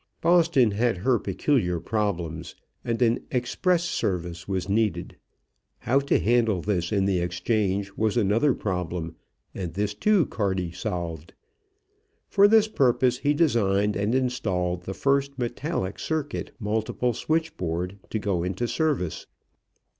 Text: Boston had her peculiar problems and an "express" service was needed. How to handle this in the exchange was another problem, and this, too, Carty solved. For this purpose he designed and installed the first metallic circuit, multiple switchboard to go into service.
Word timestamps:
Boston 0.19 0.71
had 0.71 0.97
her 0.97 1.19
peculiar 1.19 1.79
problems 1.79 2.55
and 2.83 2.99
an 3.03 3.19
"express" 3.29 3.83
service 3.83 4.47
was 4.47 4.67
needed. 4.67 5.15
How 5.77 5.99
to 5.99 6.17
handle 6.17 6.59
this 6.59 6.91
in 6.91 7.05
the 7.05 7.19
exchange 7.19 7.91
was 7.95 8.17
another 8.17 8.55
problem, 8.55 9.15
and 9.53 9.75
this, 9.75 9.93
too, 9.93 10.25
Carty 10.25 10.71
solved. 10.71 11.35
For 12.27 12.47
this 12.47 12.67
purpose 12.67 13.19
he 13.19 13.35
designed 13.35 13.95
and 13.95 14.15
installed 14.15 14.85
the 14.85 14.95
first 14.95 15.37
metallic 15.37 15.99
circuit, 15.99 16.49
multiple 16.59 17.13
switchboard 17.13 17.99
to 18.09 18.17
go 18.17 18.41
into 18.41 18.67
service. 18.67 19.27